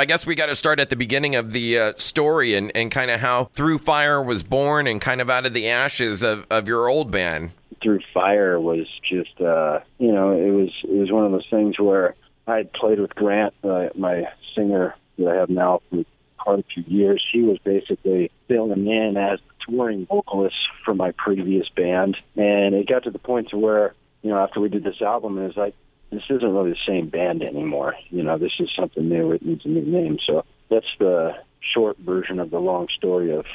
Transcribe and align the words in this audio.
I 0.00 0.06
guess 0.06 0.24
we 0.24 0.34
got 0.34 0.46
to 0.46 0.56
start 0.56 0.80
at 0.80 0.88
the 0.88 0.96
beginning 0.96 1.36
of 1.36 1.52
the 1.52 1.78
uh, 1.78 1.92
story 1.98 2.54
and, 2.54 2.72
and 2.74 2.90
kind 2.90 3.10
of 3.10 3.20
how 3.20 3.50
Through 3.52 3.76
Fire 3.76 4.22
was 4.22 4.42
born 4.42 4.86
and 4.86 4.98
kind 4.98 5.20
of 5.20 5.28
out 5.28 5.44
of 5.44 5.52
the 5.52 5.68
ashes 5.68 6.22
of, 6.22 6.46
of 6.50 6.66
your 6.66 6.88
old 6.88 7.10
band. 7.10 7.50
Through 7.82 8.00
Fire 8.14 8.58
was 8.58 8.86
just, 9.06 9.38
uh, 9.42 9.80
you 9.98 10.10
know, 10.10 10.32
it 10.32 10.52
was 10.52 10.70
it 10.84 10.96
was 10.96 11.12
one 11.12 11.26
of 11.26 11.32
those 11.32 11.46
things 11.50 11.78
where 11.78 12.14
I 12.46 12.56
had 12.56 12.72
played 12.72 12.98
with 12.98 13.14
Grant, 13.14 13.52
uh, 13.62 13.90
my 13.94 14.24
singer 14.54 14.94
that 15.18 15.28
I 15.28 15.34
have 15.34 15.50
now 15.50 15.82
for 15.90 16.02
quite 16.38 16.60
a 16.60 16.64
few 16.72 16.84
years. 16.86 17.22
He 17.30 17.42
was 17.42 17.58
basically 17.58 18.30
filling 18.48 18.86
in 18.86 19.18
as 19.18 19.38
the 19.38 19.70
touring 19.70 20.06
vocalist 20.06 20.56
for 20.82 20.94
my 20.94 21.10
previous 21.10 21.68
band, 21.76 22.16
and 22.36 22.74
it 22.74 22.88
got 22.88 23.04
to 23.04 23.10
the 23.10 23.18
point 23.18 23.50
to 23.50 23.58
where, 23.58 23.92
you 24.22 24.30
know, 24.30 24.38
after 24.38 24.60
we 24.60 24.70
did 24.70 24.82
this 24.82 25.02
album, 25.02 25.36
it 25.36 25.46
was 25.46 25.58
like, 25.58 25.74
this 26.10 26.22
isn't 26.28 26.52
really 26.52 26.70
the 26.70 26.76
same 26.86 27.08
band 27.08 27.42
anymore. 27.42 27.94
You 28.10 28.22
know, 28.22 28.38
this 28.38 28.52
is 28.58 28.68
something 28.78 29.08
new. 29.08 29.32
It 29.32 29.42
needs 29.42 29.64
a 29.64 29.68
new 29.68 29.82
name. 29.82 30.18
So 30.26 30.44
that's 30.68 30.86
the 30.98 31.36
short 31.74 31.98
version 31.98 32.40
of 32.40 32.50
the 32.50 32.58
long 32.58 32.88
story 32.96 33.32
of 33.32 33.46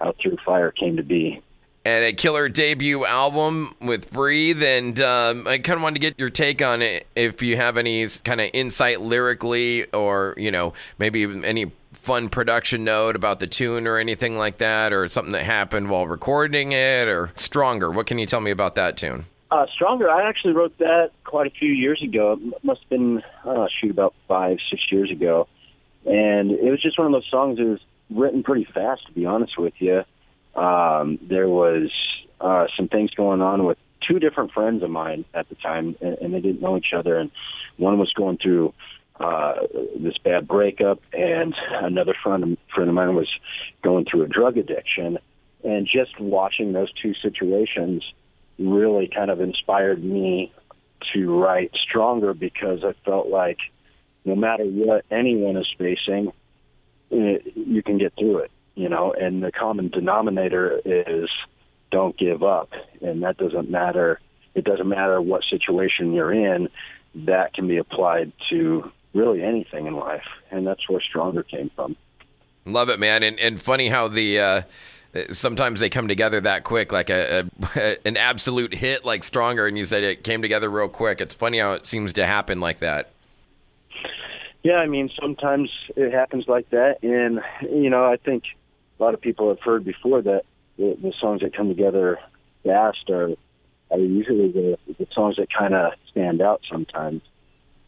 how 0.00 0.14
Through 0.20 0.38
Fire 0.44 0.70
came 0.70 0.96
to 0.96 1.02
be. 1.02 1.42
And 1.84 2.04
a 2.04 2.12
killer 2.12 2.48
debut 2.48 3.04
album 3.06 3.74
with 3.80 4.10
Breathe. 4.10 4.62
And 4.62 4.98
um, 5.00 5.46
I 5.46 5.58
kind 5.58 5.76
of 5.76 5.82
wanted 5.82 5.94
to 5.94 6.00
get 6.00 6.18
your 6.18 6.30
take 6.30 6.62
on 6.62 6.82
it 6.82 7.06
if 7.14 7.42
you 7.42 7.56
have 7.56 7.76
any 7.76 8.06
kind 8.24 8.40
of 8.40 8.50
insight 8.52 9.00
lyrically 9.00 9.90
or, 9.92 10.34
you 10.36 10.50
know, 10.50 10.72
maybe 10.98 11.24
any 11.44 11.70
fun 11.92 12.28
production 12.28 12.84
note 12.84 13.16
about 13.16 13.40
the 13.40 13.46
tune 13.46 13.86
or 13.86 13.98
anything 13.98 14.36
like 14.36 14.58
that 14.58 14.92
or 14.92 15.08
something 15.08 15.32
that 15.32 15.44
happened 15.44 15.88
while 15.88 16.06
recording 16.06 16.72
it 16.72 17.08
or 17.08 17.32
Stronger. 17.36 17.90
What 17.90 18.06
can 18.06 18.18
you 18.18 18.26
tell 18.26 18.40
me 18.40 18.50
about 18.50 18.74
that 18.76 18.96
tune? 18.96 19.26
Uh, 19.50 19.66
Stronger, 19.74 20.10
I 20.10 20.28
actually 20.28 20.52
wrote 20.52 20.76
that 20.78 21.10
quite 21.24 21.46
a 21.46 21.50
few 21.50 21.70
years 21.70 22.02
ago. 22.02 22.38
It 22.40 22.64
must 22.64 22.80
have 22.82 22.90
been, 22.90 23.22
uh, 23.44 23.66
shoot, 23.80 23.90
about 23.90 24.14
five, 24.26 24.58
six 24.70 24.82
years 24.90 25.10
ago. 25.10 25.48
And 26.04 26.50
it 26.50 26.70
was 26.70 26.82
just 26.82 26.98
one 26.98 27.06
of 27.06 27.12
those 27.12 27.30
songs 27.30 27.58
that 27.58 27.64
was 27.64 27.80
written 28.10 28.42
pretty 28.42 28.64
fast, 28.64 29.06
to 29.06 29.12
be 29.12 29.24
honest 29.24 29.58
with 29.58 29.74
you. 29.78 30.02
Um, 30.54 31.18
there 31.22 31.48
was 31.48 31.90
uh, 32.40 32.66
some 32.76 32.88
things 32.88 33.10
going 33.12 33.40
on 33.40 33.64
with 33.64 33.78
two 34.06 34.18
different 34.18 34.52
friends 34.52 34.82
of 34.82 34.90
mine 34.90 35.24
at 35.34 35.48
the 35.48 35.54
time, 35.54 35.96
and, 36.00 36.18
and 36.18 36.34
they 36.34 36.40
didn't 36.40 36.60
know 36.60 36.76
each 36.76 36.92
other. 36.94 37.16
And 37.16 37.30
one 37.78 37.98
was 37.98 38.12
going 38.12 38.38
through 38.38 38.74
uh, 39.18 39.54
this 39.98 40.18
bad 40.18 40.46
breakup, 40.46 41.00
and 41.12 41.54
another 41.72 42.14
friend 42.22 42.56
friend 42.74 42.88
of 42.88 42.94
mine 42.94 43.14
was 43.14 43.28
going 43.82 44.04
through 44.04 44.22
a 44.22 44.28
drug 44.28 44.58
addiction. 44.58 45.18
And 45.64 45.88
just 45.92 46.20
watching 46.20 46.72
those 46.72 46.92
two 46.92 47.14
situations 47.14 48.04
really 48.58 49.08
kind 49.08 49.30
of 49.30 49.40
inspired 49.40 50.02
me 50.02 50.52
to 51.12 51.40
write 51.40 51.72
stronger 51.88 52.34
because 52.34 52.84
I 52.84 52.94
felt 53.04 53.28
like 53.28 53.58
no 54.24 54.34
matter 54.34 54.64
what 54.64 55.04
anyone 55.10 55.56
is 55.56 55.66
facing, 55.78 56.32
it, 57.10 57.52
you 57.56 57.82
can 57.82 57.98
get 57.98 58.14
through 58.18 58.38
it, 58.38 58.50
you 58.74 58.88
know, 58.88 59.12
and 59.12 59.42
the 59.42 59.52
common 59.52 59.88
denominator 59.88 60.80
is 60.84 61.28
don't 61.90 62.16
give 62.18 62.42
up. 62.42 62.70
And 63.00 63.22
that 63.22 63.38
doesn't 63.38 63.70
matter. 63.70 64.20
It 64.54 64.64
doesn't 64.64 64.88
matter 64.88 65.20
what 65.20 65.42
situation 65.48 66.12
you're 66.12 66.32
in. 66.32 66.68
That 67.14 67.54
can 67.54 67.66
be 67.66 67.78
applied 67.78 68.32
to 68.50 68.90
really 69.14 69.42
anything 69.42 69.86
in 69.86 69.94
life. 69.94 70.26
And 70.50 70.66
that's 70.66 70.88
where 70.88 71.00
stronger 71.00 71.42
came 71.42 71.70
from. 71.74 71.96
Love 72.66 72.90
it, 72.90 73.00
man. 73.00 73.22
And, 73.22 73.38
and 73.40 73.60
funny 73.60 73.88
how 73.88 74.08
the, 74.08 74.38
uh, 74.38 74.62
sometimes 75.30 75.80
they 75.80 75.88
come 75.88 76.08
together 76.08 76.40
that 76.40 76.64
quick, 76.64 76.92
like 76.92 77.10
a, 77.10 77.48
a, 77.74 77.98
an 78.06 78.16
absolute 78.16 78.74
hit, 78.74 79.04
like 79.04 79.22
Stronger, 79.22 79.66
and 79.66 79.76
you 79.76 79.84
said 79.84 80.02
it 80.02 80.24
came 80.24 80.42
together 80.42 80.70
real 80.70 80.88
quick. 80.88 81.20
It's 81.20 81.34
funny 81.34 81.58
how 81.58 81.72
it 81.72 81.86
seems 81.86 82.12
to 82.14 82.26
happen 82.26 82.60
like 82.60 82.78
that. 82.78 83.10
Yeah, 84.62 84.76
I 84.76 84.86
mean, 84.86 85.10
sometimes 85.20 85.70
it 85.96 86.12
happens 86.12 86.46
like 86.48 86.68
that, 86.70 87.02
and 87.02 87.40
you 87.62 87.90
know, 87.90 88.04
I 88.04 88.16
think 88.16 88.44
a 88.98 89.02
lot 89.02 89.14
of 89.14 89.20
people 89.20 89.48
have 89.48 89.60
heard 89.60 89.84
before 89.84 90.20
that 90.22 90.42
the, 90.76 90.96
the 91.00 91.12
songs 91.20 91.40
that 91.42 91.56
come 91.56 91.68
together 91.68 92.18
fast 92.64 93.08
are 93.10 93.30
are 93.90 93.98
usually 93.98 94.50
the, 94.50 94.78
the 94.98 95.06
songs 95.12 95.36
that 95.36 95.48
kind 95.52 95.74
of 95.74 95.92
stand 96.10 96.42
out. 96.42 96.60
Sometimes, 96.70 97.22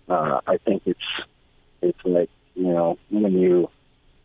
uh, 0.09 0.41
I 0.47 0.56
think 0.59 0.83
it's 0.87 1.00
it's 1.83 1.99
like 2.05 2.31
you 2.55 2.69
know 2.69 2.99
when 3.11 3.33
you 3.33 3.69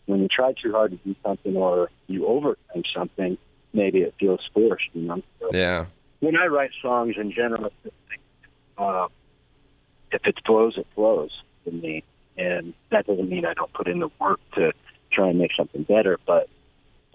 when 0.05 0.21
you 0.21 0.27
try 0.27 0.53
too 0.53 0.71
hard 0.71 0.91
to 0.91 0.97
do 0.97 1.15
something 1.23 1.55
or 1.55 1.89
you 2.07 2.21
overthink 2.21 2.85
something, 2.95 3.37
maybe 3.73 4.01
it 4.01 4.13
feels 4.19 4.41
forced. 4.53 4.85
You 4.93 5.01
know. 5.03 5.21
So 5.39 5.49
yeah. 5.53 5.85
When 6.19 6.35
I 6.37 6.45
write 6.45 6.71
songs 6.81 7.15
in 7.17 7.31
general, 7.31 7.71
uh, 8.77 9.07
if 10.11 10.21
it 10.25 10.37
flows, 10.45 10.77
it 10.77 10.87
flows 10.95 11.31
for 11.63 11.71
me, 11.71 12.03
and 12.37 12.73
that 12.91 13.05
doesn't 13.05 13.29
mean 13.29 13.45
I 13.45 13.53
don't 13.53 13.73
put 13.73 13.87
in 13.87 13.99
the 13.99 14.09
work 14.19 14.39
to 14.55 14.71
try 15.11 15.29
and 15.29 15.39
make 15.39 15.51
something 15.55 15.83
better. 15.83 16.19
But 16.25 16.49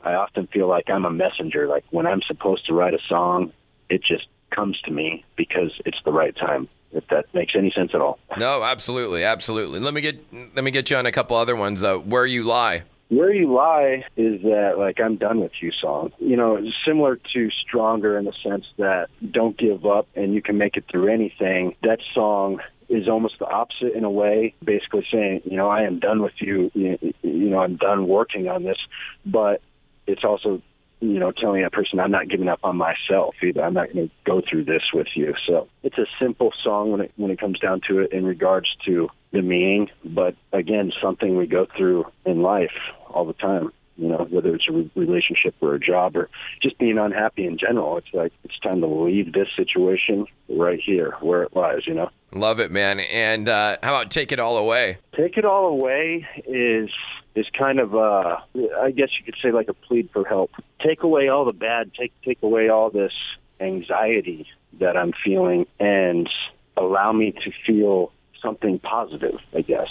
I 0.02 0.14
often 0.14 0.46
feel 0.46 0.68
like 0.68 0.88
I'm 0.88 1.04
a 1.04 1.10
messenger. 1.10 1.66
Like 1.66 1.84
when 1.90 2.06
I'm 2.06 2.22
supposed 2.22 2.66
to 2.66 2.74
write 2.74 2.94
a 2.94 3.00
song, 3.08 3.52
it 3.88 4.02
just 4.02 4.26
comes 4.50 4.80
to 4.82 4.90
me 4.90 5.24
because 5.36 5.72
it's 5.84 5.98
the 6.04 6.12
right 6.12 6.36
time 6.36 6.68
if 6.92 7.06
that 7.08 7.26
makes 7.34 7.54
any 7.56 7.70
sense 7.70 7.90
at 7.94 8.00
all. 8.00 8.18
No, 8.36 8.62
absolutely, 8.62 9.24
absolutely. 9.24 9.80
Let 9.80 9.94
me 9.94 10.00
get 10.00 10.20
let 10.54 10.64
me 10.64 10.70
get 10.70 10.90
you 10.90 10.96
on 10.96 11.06
a 11.06 11.12
couple 11.12 11.36
other 11.36 11.56
ones. 11.56 11.82
Uh, 11.82 11.98
Where 11.98 12.26
you 12.26 12.44
lie. 12.44 12.82
Where 13.08 13.32
you 13.32 13.52
lie 13.52 14.04
is 14.16 14.42
that 14.42 14.74
like 14.78 15.00
I'm 15.00 15.16
done 15.16 15.40
with 15.40 15.52
you 15.60 15.72
song. 15.72 16.12
You 16.18 16.36
know, 16.36 16.60
similar 16.86 17.18
to 17.32 17.50
Stronger 17.50 18.16
in 18.16 18.24
the 18.24 18.32
sense 18.42 18.66
that 18.78 19.08
don't 19.30 19.56
give 19.58 19.84
up 19.84 20.06
and 20.14 20.32
you 20.32 20.42
can 20.42 20.58
make 20.58 20.76
it 20.76 20.84
through 20.90 21.12
anything. 21.12 21.74
That 21.82 21.98
song 22.14 22.60
is 22.88 23.08
almost 23.08 23.38
the 23.38 23.46
opposite 23.46 23.94
in 23.94 24.04
a 24.04 24.10
way, 24.10 24.54
basically 24.62 25.06
saying, 25.12 25.42
you 25.44 25.56
know, 25.56 25.68
I 25.68 25.82
am 25.82 25.98
done 26.00 26.22
with 26.22 26.34
you. 26.38 26.70
You 26.74 27.14
know, 27.22 27.58
I'm 27.60 27.76
done 27.76 28.08
working 28.08 28.48
on 28.48 28.64
this, 28.64 28.78
but 29.24 29.60
it's 30.06 30.24
also 30.24 30.60
you 31.00 31.18
know, 31.18 31.32
telling 31.32 31.62
that 31.62 31.72
person 31.72 31.98
I'm 31.98 32.10
not 32.10 32.28
giving 32.28 32.48
up 32.48 32.60
on 32.62 32.76
myself 32.76 33.34
either. 33.42 33.62
I'm 33.62 33.74
not 33.74 33.92
going 33.92 34.08
to 34.08 34.14
go 34.24 34.42
through 34.48 34.64
this 34.64 34.82
with 34.92 35.08
you. 35.14 35.34
So 35.46 35.68
it's 35.82 35.98
a 35.98 36.06
simple 36.20 36.52
song 36.62 36.92
when 36.92 37.00
it 37.00 37.12
when 37.16 37.30
it 37.30 37.40
comes 37.40 37.58
down 37.58 37.80
to 37.88 38.00
it 38.00 38.12
in 38.12 38.24
regards 38.24 38.68
to 38.86 39.08
the 39.32 39.42
meaning, 39.42 39.88
but 40.04 40.34
again, 40.52 40.92
something 41.02 41.36
we 41.36 41.46
go 41.46 41.66
through 41.76 42.04
in 42.24 42.42
life 42.42 42.72
all 43.08 43.24
the 43.24 43.32
time. 43.32 43.72
You 43.96 44.08
know, 44.08 44.26
whether 44.30 44.54
it's 44.54 44.64
a 44.68 44.72
re- 44.72 44.90
relationship 44.94 45.54
or 45.60 45.74
a 45.74 45.80
job 45.80 46.16
or 46.16 46.30
just 46.62 46.78
being 46.78 46.96
unhappy 46.96 47.46
in 47.46 47.58
general. 47.58 47.98
It's 47.98 48.08
like 48.12 48.32
it's 48.44 48.58
time 48.60 48.80
to 48.80 48.86
leave 48.86 49.32
this 49.32 49.48
situation 49.56 50.26
right 50.48 50.80
here 50.84 51.16
where 51.20 51.42
it 51.42 51.54
lies. 51.54 51.86
You 51.86 51.94
know. 51.94 52.10
Love 52.32 52.60
it, 52.60 52.70
man. 52.70 53.00
And 53.00 53.48
uh, 53.48 53.76
how 53.82 53.94
about 53.94 54.10
take 54.10 54.32
it 54.32 54.38
all 54.38 54.56
away? 54.56 54.98
Take 55.16 55.36
it 55.36 55.44
all 55.44 55.66
away 55.66 56.26
is 56.46 56.90
is 57.34 57.46
kind 57.56 57.78
of 57.78 57.94
uh 57.94 58.38
I 58.80 58.90
guess 58.90 59.08
you 59.18 59.24
could 59.24 59.36
say 59.42 59.52
like 59.52 59.68
a 59.68 59.74
plead 59.74 60.10
for 60.12 60.24
help. 60.24 60.50
Take 60.84 61.02
away 61.02 61.28
all 61.28 61.44
the 61.44 61.52
bad, 61.52 61.92
take 61.94 62.12
take 62.24 62.42
away 62.42 62.68
all 62.68 62.90
this 62.90 63.12
anxiety 63.60 64.46
that 64.78 64.96
I'm 64.96 65.12
feeling 65.24 65.66
and 65.78 66.28
allow 66.76 67.12
me 67.12 67.32
to 67.44 67.50
feel 67.66 68.12
something 68.42 68.78
positive, 68.78 69.38
I 69.54 69.60
guess. 69.62 69.88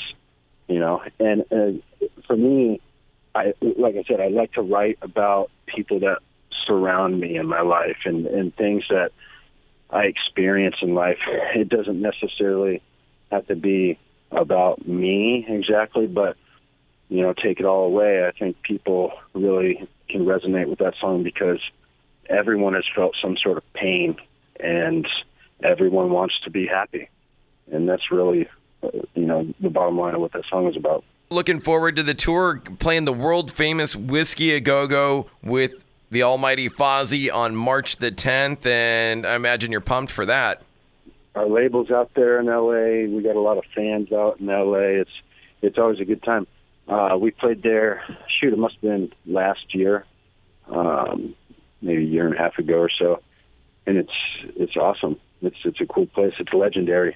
You 0.68 0.80
know, 0.80 1.02
and 1.20 1.42
uh, 1.52 2.08
for 2.28 2.36
me, 2.36 2.81
I 3.39 3.53
like 3.61 3.95
I 3.95 4.03
said, 4.07 4.19
I 4.19 4.27
like 4.27 4.53
to 4.53 4.61
write 4.61 4.97
about 5.01 5.50
people 5.66 6.00
that 6.01 6.19
surround 6.67 7.19
me 7.19 7.38
in 7.38 7.47
my 7.47 7.61
life 7.61 7.97
and 8.05 8.25
and 8.27 8.55
things 8.55 8.83
that 8.89 9.11
I 9.89 10.03
experience 10.03 10.75
in 10.81 10.94
life. 10.94 11.19
It 11.55 11.69
doesn't 11.69 12.01
necessarily 12.01 12.81
have 13.31 13.47
to 13.47 13.55
be 13.55 13.97
about 14.31 14.88
me 14.88 15.45
exactly, 15.47 16.07
but 16.07 16.38
you 17.09 17.22
know, 17.22 17.33
take 17.33 17.59
it 17.59 17.66
all 17.66 17.85
away. 17.85 18.25
I 18.25 18.31
think 18.31 18.61
people 18.61 19.13
really 19.33 19.88
can 20.09 20.25
resonate 20.25 20.67
with 20.67 20.79
that 20.79 20.94
song 21.01 21.23
because 21.23 21.59
everyone 22.29 22.75
has 22.75 22.85
felt 22.95 23.16
some 23.21 23.35
sort 23.38 23.57
of 23.57 23.73
pain 23.73 24.16
and 24.59 25.07
everyone 25.63 26.11
wants 26.11 26.39
to 26.44 26.51
be 26.51 26.67
happy. 26.67 27.09
And 27.71 27.89
that's 27.89 28.11
really, 28.11 28.47
uh, 28.83 28.89
you 29.16 29.25
know, 29.25 29.51
the 29.59 29.69
bottom 29.69 29.97
line 29.97 30.16
of 30.16 30.21
what 30.21 30.33
that 30.33 30.45
song 30.50 30.67
is 30.67 30.77
about. 30.77 31.03
Looking 31.31 31.59
forward 31.59 31.95
to 31.97 32.03
the 32.03 32.16
tour, 32.16 32.59
playing 32.80 33.06
the 33.06 33.13
world 33.13 33.51
famous 33.51 33.95
Whisky 33.95 34.51
a 34.54 34.59
Go 34.59 34.88
Go 34.88 35.27
with 35.44 35.86
the 36.09 36.24
almighty 36.24 36.69
Fozzy 36.69 37.31
on 37.31 37.56
March 37.56 37.98
the 37.98 38.12
10th. 38.12 38.65
And 38.65 39.27
I 39.27 39.36
imagine 39.36 39.71
you're 39.71 39.80
pumped 39.80 40.12
for 40.12 40.25
that. 40.25 40.63
Our 41.36 41.48
label's 41.48 41.92
out 41.92 42.12
there 42.15 42.39
in 42.39 42.48
LA. 42.48 43.15
We 43.15 43.21
got 43.21 43.36
a 43.36 43.42
lot 43.42 43.59
of 43.59 43.63
fans 43.75 44.12
out 44.12 44.39
in 44.39 44.48
LA. 44.48 45.01
It's, 45.01 45.12
it's 45.62 45.77
always 45.77 46.00
a 46.00 46.06
good 46.06 46.24
time. 46.24 46.48
Uh, 46.88 47.15
we 47.21 47.30
played 47.30 47.62
there. 47.62 48.01
Shoot, 48.39 48.54
it 48.54 48.57
must 48.57 48.74
have 48.75 48.81
been 48.81 49.13
last 49.27 49.75
year, 49.75 50.06
um, 50.68 51.36
maybe 51.83 52.01
a 52.01 52.07
year 52.07 52.25
and 52.25 52.36
a 52.36 52.39
half 52.39 52.57
ago 52.57 52.80
or 52.80 52.89
so, 52.89 53.21
and 53.86 53.95
it's 53.98 54.12
it's 54.56 54.75
awesome. 54.75 55.18
It's 55.44 55.57
it's 55.63 55.80
a 55.80 55.86
cool 55.86 56.07
place. 56.07 56.33
It's 56.39 56.51
legendary. 56.51 57.15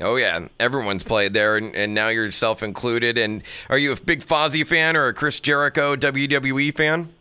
Oh 0.00 0.16
yeah, 0.16 0.48
everyone's 0.58 1.02
played 1.02 1.34
there, 1.34 1.56
and, 1.56 1.74
and 1.74 1.94
now 1.94 2.08
yourself 2.08 2.62
included. 2.62 3.18
And 3.18 3.42
are 3.68 3.78
you 3.78 3.92
a 3.92 3.96
big 3.96 4.24
Fozzy 4.24 4.66
fan 4.66 4.96
or 4.96 5.08
a 5.08 5.14
Chris 5.14 5.40
Jericho 5.40 5.96
WWE 5.96 6.74
fan? 6.74 7.12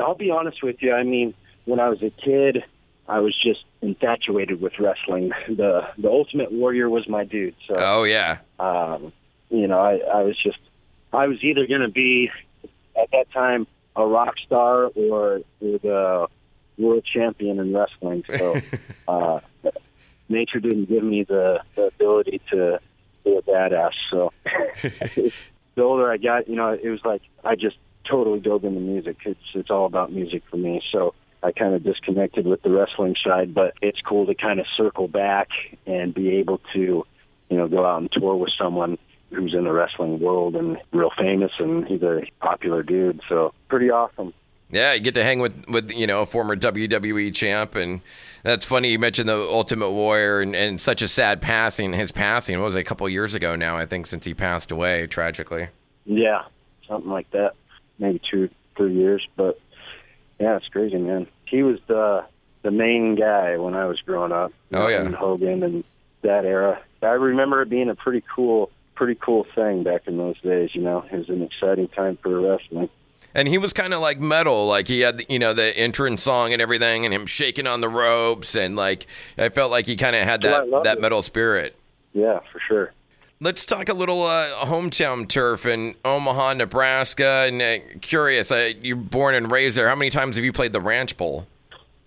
I'll 0.00 0.14
be 0.14 0.30
honest 0.30 0.62
with 0.62 0.82
you. 0.82 0.92
I 0.92 1.02
mean, 1.02 1.34
when 1.64 1.80
I 1.80 1.88
was 1.88 2.02
a 2.02 2.10
kid, 2.10 2.64
I 3.08 3.20
was 3.20 3.34
just 3.42 3.64
infatuated 3.82 4.60
with 4.60 4.78
wrestling. 4.78 5.32
The 5.48 5.88
the 5.98 6.08
Ultimate 6.08 6.52
Warrior 6.52 6.88
was 6.88 7.08
my 7.08 7.24
dude. 7.24 7.54
So, 7.66 7.74
oh 7.76 8.04
yeah. 8.04 8.38
Um, 8.58 9.12
you 9.50 9.66
know, 9.66 9.80
I, 9.80 9.96
I 9.96 10.22
was 10.22 10.36
just, 10.40 10.58
I 11.12 11.26
was 11.26 11.42
either 11.42 11.66
going 11.66 11.80
to 11.80 11.88
be 11.88 12.30
at 12.96 13.10
that 13.10 13.32
time 13.32 13.66
a 13.96 14.06
rock 14.06 14.34
star 14.46 14.84
or 14.94 15.40
the 15.60 16.28
world 16.78 17.04
champion 17.04 17.58
in 17.58 17.74
wrestling. 17.74 18.24
So, 18.28 18.56
uh, 19.08 19.40
nature 20.30 20.60
didn't 20.60 20.88
give 20.88 21.02
me 21.02 21.24
the, 21.24 21.60
the 21.76 21.82
ability 21.82 22.40
to 22.50 22.80
be 23.24 23.36
a 23.36 23.42
badass. 23.42 23.92
So, 24.10 24.32
the 25.74 25.82
older 25.82 26.10
I 26.10 26.16
got, 26.16 26.48
you 26.48 26.56
know, 26.56 26.72
it 26.72 26.88
was 26.88 27.00
like 27.04 27.22
I 27.44 27.54
just 27.54 27.76
totally 28.08 28.40
dove 28.40 28.64
into 28.64 28.80
music. 28.80 29.18
It's 29.24 29.40
it's 29.54 29.70
all 29.70 29.86
about 29.86 30.12
music 30.12 30.42
for 30.50 30.56
me. 30.56 30.82
So 30.92 31.14
I 31.42 31.52
kind 31.52 31.74
of 31.74 31.82
disconnected 31.82 32.46
with 32.46 32.62
the 32.62 32.70
wrestling 32.70 33.14
side, 33.24 33.54
but 33.54 33.74
it's 33.80 34.00
cool 34.00 34.26
to 34.26 34.34
kind 34.34 34.60
of 34.60 34.66
circle 34.76 35.08
back 35.08 35.48
and 35.86 36.12
be 36.12 36.36
able 36.36 36.60
to, 36.74 37.06
you 37.48 37.56
know, 37.56 37.68
go 37.68 37.84
out 37.86 38.00
and 38.00 38.12
tour 38.12 38.36
with 38.36 38.52
someone 38.58 38.98
who's 39.30 39.54
in 39.54 39.64
the 39.64 39.72
wrestling 39.72 40.20
world 40.20 40.56
and 40.56 40.76
real 40.92 41.10
famous 41.16 41.52
and 41.58 41.86
he's 41.86 42.02
a 42.02 42.22
popular 42.40 42.82
dude. 42.82 43.20
So 43.28 43.54
pretty 43.68 43.90
awesome. 43.90 44.34
Yeah, 44.72 44.94
you 44.94 45.00
get 45.00 45.14
to 45.14 45.24
hang 45.24 45.40
with 45.40 45.68
with 45.68 45.90
you 45.90 46.06
know 46.06 46.22
a 46.22 46.26
former 46.26 46.56
WWE 46.56 47.34
champ, 47.34 47.74
and 47.74 48.00
that's 48.42 48.64
funny. 48.64 48.92
You 48.92 48.98
mentioned 48.98 49.28
the 49.28 49.36
Ultimate 49.36 49.90
Warrior 49.90 50.40
and, 50.40 50.54
and 50.54 50.80
such 50.80 51.02
a 51.02 51.08
sad 51.08 51.42
passing. 51.42 51.92
His 51.92 52.12
passing 52.12 52.58
what 52.60 52.66
was 52.66 52.76
it, 52.76 52.80
a 52.80 52.84
couple 52.84 53.08
years 53.08 53.34
ago 53.34 53.56
now, 53.56 53.76
I 53.76 53.86
think, 53.86 54.06
since 54.06 54.24
he 54.24 54.34
passed 54.34 54.70
away 54.70 55.06
tragically. 55.06 55.68
Yeah, 56.04 56.44
something 56.86 57.10
like 57.10 57.30
that. 57.32 57.54
Maybe 57.98 58.20
two, 58.30 58.48
three 58.76 58.94
years, 58.94 59.26
but 59.36 59.60
yeah, 60.38 60.56
it's 60.56 60.68
crazy, 60.68 60.96
man. 60.96 61.26
He 61.46 61.62
was 61.62 61.78
the 61.86 62.24
the 62.62 62.70
main 62.70 63.16
guy 63.16 63.56
when 63.56 63.74
I 63.74 63.86
was 63.86 64.00
growing 64.00 64.32
up. 64.32 64.52
Oh 64.72 64.88
yeah, 64.88 65.02
and 65.02 65.14
Hogan 65.14 65.62
and 65.62 65.84
that 66.22 66.44
era. 66.44 66.80
I 67.02 67.06
remember 67.06 67.62
it 67.62 67.70
being 67.70 67.88
a 67.88 67.94
pretty 67.94 68.22
cool, 68.34 68.70
pretty 68.94 69.18
cool 69.20 69.46
thing 69.54 69.82
back 69.82 70.02
in 70.06 70.16
those 70.16 70.40
days. 70.40 70.70
You 70.74 70.82
know, 70.82 71.04
it 71.10 71.16
was 71.16 71.28
an 71.28 71.42
exciting 71.42 71.88
time 71.88 72.18
for 72.22 72.40
wrestling. 72.40 72.90
And 73.34 73.46
he 73.46 73.58
was 73.58 73.72
kind 73.72 73.94
of 73.94 74.00
like 74.00 74.20
metal, 74.20 74.66
like 74.66 74.88
he 74.88 75.00
had 75.00 75.24
you 75.28 75.38
know 75.38 75.52
the 75.52 75.76
entrance 75.76 76.22
song 76.22 76.52
and 76.52 76.60
everything, 76.60 77.04
and 77.04 77.14
him 77.14 77.26
shaking 77.26 77.66
on 77.66 77.80
the 77.80 77.88
ropes, 77.88 78.56
and 78.56 78.76
like 78.76 79.06
I 79.38 79.48
felt 79.50 79.70
like 79.70 79.86
he 79.86 79.96
kind 79.96 80.16
of 80.16 80.24
had 80.24 80.42
that 80.42 80.64
that 80.84 80.98
it. 80.98 81.00
metal 81.00 81.22
spirit. 81.22 81.76
Yeah, 82.12 82.40
for 82.52 82.60
sure. 82.66 82.92
Let's 83.42 83.64
talk 83.64 83.88
a 83.88 83.94
little 83.94 84.22
uh, 84.24 84.66
hometown 84.66 85.26
turf 85.26 85.64
in 85.64 85.94
Omaha, 86.04 86.54
Nebraska. 86.54 87.46
And 87.48 87.62
uh, 87.62 87.78
curious, 88.02 88.52
uh, 88.52 88.72
you're 88.82 88.96
born 88.96 89.34
and 89.34 89.50
raised 89.50 89.78
there. 89.78 89.88
How 89.88 89.94
many 89.94 90.10
times 90.10 90.36
have 90.36 90.44
you 90.44 90.52
played 90.52 90.74
the 90.74 90.80
Ranch 90.80 91.16
Bowl? 91.16 91.46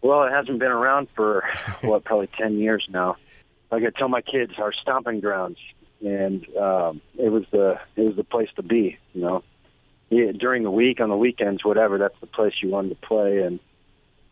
Well, 0.03 0.25
it 0.25 0.31
hasn't 0.31 0.59
been 0.59 0.71
around 0.71 1.07
for 1.15 1.43
what 1.81 2.03
probably 2.03 2.29
ten 2.37 2.59
years 2.59 2.85
now. 2.89 3.15
Like 3.71 3.83
I 3.83 3.97
tell 3.97 4.09
my 4.09 4.21
kids, 4.21 4.53
our 4.59 4.71
stomping 4.73 5.21
grounds, 5.21 5.57
and 6.05 6.45
um, 6.55 7.01
it 7.17 7.29
was 7.29 7.45
the 7.51 7.79
it 7.95 8.01
was 8.01 8.15
the 8.15 8.23
place 8.23 8.49
to 8.57 8.61
be. 8.61 8.99
You 9.13 9.21
know, 9.21 9.43
during 10.37 10.63
the 10.63 10.71
week, 10.71 10.99
on 10.99 11.09
the 11.09 11.17
weekends, 11.17 11.63
whatever, 11.63 11.97
that's 11.97 12.19
the 12.19 12.27
place 12.27 12.53
you 12.61 12.69
wanted 12.69 12.89
to 12.89 13.07
play. 13.07 13.39
And 13.39 13.59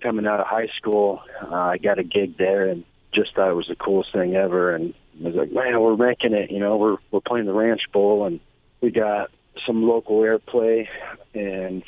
coming 0.01 0.27
out 0.27 0.39
of 0.39 0.47
high 0.47 0.69
school, 0.77 1.21
uh, 1.41 1.53
I 1.53 1.77
got 1.77 1.99
a 1.99 2.03
gig 2.03 2.37
there 2.37 2.67
and 2.67 2.83
just 3.13 3.35
thought 3.35 3.51
it 3.51 3.55
was 3.55 3.67
the 3.67 3.75
coolest 3.75 4.13
thing 4.13 4.35
ever. 4.35 4.73
And 4.75 4.93
I 5.21 5.27
was 5.27 5.35
like, 5.35 5.51
man, 5.51 5.79
we're 5.79 5.97
making 5.97 6.33
it. 6.33 6.51
You 6.51 6.59
know, 6.59 6.77
we're 6.77 6.97
we're 7.11 7.21
playing 7.21 7.45
the 7.45 7.53
Ranch 7.53 7.81
Bowl, 7.91 8.25
and 8.25 8.39
we 8.81 8.91
got 8.91 9.31
some 9.65 9.83
local 9.83 10.19
airplay, 10.19 10.87
and 11.33 11.83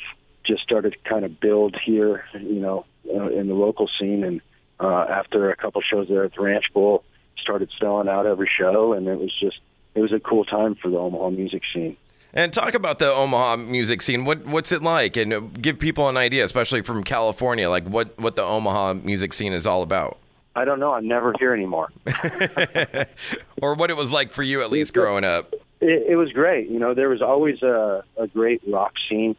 just 0.46 0.62
started 0.62 0.92
to 0.92 1.08
kind 1.08 1.24
of 1.24 1.40
build 1.40 1.76
here. 1.84 2.24
You 2.34 2.60
know, 2.60 2.86
uh, 3.12 3.28
in 3.28 3.48
the 3.48 3.54
local 3.54 3.88
scene. 3.98 4.24
And 4.24 4.40
uh, 4.80 5.06
after 5.08 5.50
a 5.50 5.56
couple 5.56 5.82
shows 5.82 6.08
there 6.08 6.24
at 6.24 6.34
the 6.34 6.42
Ranch 6.42 6.64
Bowl, 6.72 7.04
started 7.40 7.70
selling 7.80 8.08
out 8.08 8.26
every 8.26 8.50
show, 8.58 8.92
and 8.92 9.06
it 9.06 9.18
was 9.18 9.32
just 9.38 9.58
it 9.94 10.00
was 10.00 10.12
a 10.12 10.20
cool 10.20 10.44
time 10.44 10.74
for 10.74 10.90
the 10.90 10.96
Omaha 10.96 11.30
music 11.30 11.62
scene. 11.72 11.96
And 12.36 12.52
talk 12.52 12.74
about 12.74 12.98
the 12.98 13.12
Omaha 13.12 13.56
music 13.56 14.02
scene. 14.02 14.24
What 14.24 14.44
what's 14.44 14.72
it 14.72 14.82
like? 14.82 15.16
And 15.16 15.62
give 15.62 15.78
people 15.78 16.08
an 16.08 16.16
idea, 16.16 16.44
especially 16.44 16.82
from 16.82 17.04
California, 17.04 17.70
like 17.70 17.86
what 17.86 18.18
what 18.18 18.34
the 18.34 18.42
Omaha 18.42 18.94
music 18.94 19.32
scene 19.32 19.52
is 19.52 19.66
all 19.66 19.82
about. 19.82 20.18
I 20.56 20.64
don't 20.64 20.80
know. 20.80 20.92
I'm 20.92 21.06
never 21.06 21.32
here 21.38 21.54
anymore. 21.54 21.90
or 23.62 23.74
what 23.74 23.90
it 23.90 23.96
was 23.96 24.10
like 24.10 24.32
for 24.32 24.42
you, 24.42 24.62
at 24.62 24.70
least 24.70 24.94
growing 24.94 25.24
up. 25.24 25.52
It, 25.80 26.10
it 26.10 26.16
was 26.16 26.32
great. 26.32 26.68
You 26.68 26.78
know, 26.78 26.94
there 26.94 27.08
was 27.08 27.22
always 27.22 27.62
a, 27.62 28.04
a 28.16 28.26
great 28.26 28.62
rock 28.68 28.92
scene, 29.08 29.36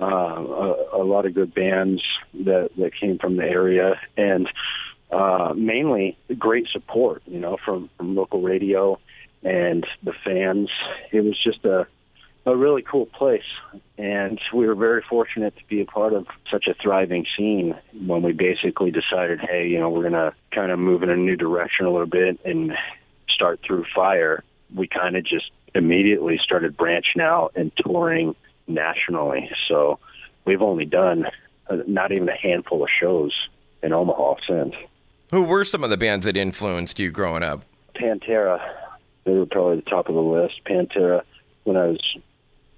uh, 0.00 0.04
a, 0.04 0.98
a 1.00 1.04
lot 1.04 1.26
of 1.26 1.34
good 1.34 1.54
bands 1.54 2.02
that 2.34 2.70
that 2.76 2.92
came 2.98 3.18
from 3.18 3.36
the 3.36 3.44
area, 3.44 4.00
and 4.16 4.48
uh, 5.12 5.54
mainly 5.56 6.18
great 6.38 6.66
support. 6.72 7.22
You 7.26 7.38
know, 7.38 7.56
from 7.64 7.88
from 7.96 8.16
local 8.16 8.42
radio 8.42 8.98
and 9.44 9.86
the 10.02 10.12
fans. 10.24 10.70
It 11.12 11.20
was 11.20 11.38
just 11.42 11.64
a 11.64 11.86
a 12.44 12.56
really 12.56 12.82
cool 12.82 13.06
place. 13.06 13.42
And 13.98 14.40
we 14.52 14.66
were 14.66 14.74
very 14.74 15.02
fortunate 15.08 15.56
to 15.56 15.64
be 15.68 15.80
a 15.80 15.84
part 15.84 16.12
of 16.12 16.26
such 16.50 16.66
a 16.66 16.74
thriving 16.74 17.24
scene 17.36 17.74
when 18.06 18.22
we 18.22 18.32
basically 18.32 18.90
decided, 18.90 19.40
hey, 19.40 19.68
you 19.68 19.78
know, 19.78 19.90
we're 19.90 20.08
going 20.08 20.12
to 20.12 20.34
kind 20.50 20.72
of 20.72 20.78
move 20.78 21.02
in 21.02 21.10
a 21.10 21.16
new 21.16 21.36
direction 21.36 21.86
a 21.86 21.90
little 21.90 22.06
bit 22.06 22.40
and 22.44 22.72
start 23.28 23.60
through 23.64 23.84
fire. 23.94 24.42
We 24.74 24.88
kind 24.88 25.16
of 25.16 25.24
just 25.24 25.50
immediately 25.74 26.38
started 26.42 26.76
branching 26.76 27.22
out 27.22 27.52
and 27.54 27.70
touring 27.76 28.34
nationally. 28.66 29.50
So 29.68 29.98
we've 30.44 30.62
only 30.62 30.84
done 30.84 31.26
uh, 31.68 31.76
not 31.86 32.12
even 32.12 32.28
a 32.28 32.36
handful 32.36 32.82
of 32.82 32.88
shows 33.00 33.32
in 33.82 33.92
Omaha 33.92 34.36
since. 34.48 34.74
Who 35.30 35.44
were 35.44 35.64
some 35.64 35.84
of 35.84 35.90
the 35.90 35.96
bands 35.96 36.26
that 36.26 36.36
influenced 36.36 36.98
you 36.98 37.10
growing 37.10 37.42
up? 37.42 37.62
Pantera. 37.94 38.60
They 39.24 39.32
were 39.32 39.46
probably 39.46 39.76
the 39.76 39.90
top 39.90 40.08
of 40.08 40.14
the 40.14 40.20
list. 40.20 40.60
Pantera 40.66 41.22
when 41.64 41.76
I 41.76 41.86
was 41.86 42.16